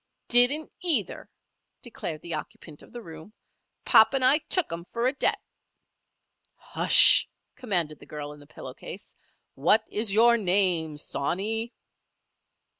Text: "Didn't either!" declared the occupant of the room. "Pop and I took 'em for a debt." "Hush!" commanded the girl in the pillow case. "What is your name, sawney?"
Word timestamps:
"Didn't 0.27 0.71
either!" 0.79 1.29
declared 1.83 2.23
the 2.23 2.33
occupant 2.33 2.81
of 2.81 2.91
the 2.91 3.03
room. 3.03 3.33
"Pop 3.85 4.15
and 4.15 4.25
I 4.25 4.39
took 4.39 4.73
'em 4.73 4.85
for 4.91 5.05
a 5.05 5.13
debt." 5.13 5.37
"Hush!" 6.55 7.29
commanded 7.55 7.99
the 7.99 8.07
girl 8.07 8.33
in 8.33 8.39
the 8.39 8.47
pillow 8.47 8.73
case. 8.73 9.13
"What 9.53 9.83
is 9.91 10.11
your 10.11 10.37
name, 10.37 10.97
sawney?" 10.97 11.75